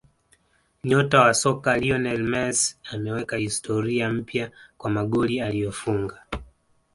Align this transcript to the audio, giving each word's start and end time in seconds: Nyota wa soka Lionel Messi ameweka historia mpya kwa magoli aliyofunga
Nyota 0.83 1.19
wa 1.21 1.33
soka 1.33 1.77
Lionel 1.77 2.23
Messi 2.23 2.77
ameweka 2.91 3.37
historia 3.37 4.09
mpya 4.09 4.51
kwa 4.77 4.89
magoli 4.89 5.41
aliyofunga 5.41 6.25